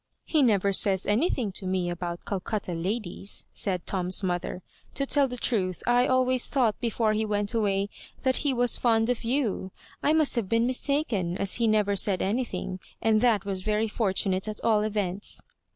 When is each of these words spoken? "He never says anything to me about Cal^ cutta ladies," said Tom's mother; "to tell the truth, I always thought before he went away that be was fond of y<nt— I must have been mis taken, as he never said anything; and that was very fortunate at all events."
"He 0.25 0.41
never 0.41 0.73
says 0.73 1.05
anything 1.05 1.51
to 1.51 1.67
me 1.67 1.87
about 1.91 2.25
Cal^ 2.25 2.41
cutta 2.43 2.73
ladies," 2.73 3.45
said 3.53 3.85
Tom's 3.85 4.23
mother; 4.23 4.63
"to 4.95 5.05
tell 5.05 5.27
the 5.27 5.37
truth, 5.37 5.83
I 5.85 6.07
always 6.07 6.47
thought 6.47 6.79
before 6.81 7.13
he 7.13 7.23
went 7.23 7.53
away 7.53 7.87
that 8.23 8.41
be 8.41 8.51
was 8.51 8.77
fond 8.79 9.11
of 9.11 9.19
y<nt— 9.21 9.69
I 10.01 10.13
must 10.13 10.35
have 10.37 10.49
been 10.49 10.65
mis 10.65 10.81
taken, 10.81 11.37
as 11.37 11.53
he 11.61 11.67
never 11.67 11.95
said 11.95 12.23
anything; 12.23 12.79
and 12.99 13.21
that 13.21 13.45
was 13.45 13.61
very 13.61 13.87
fortunate 13.87 14.47
at 14.47 14.59
all 14.63 14.81
events." 14.81 15.39